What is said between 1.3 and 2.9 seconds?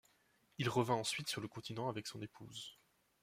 le continent avec son épouse.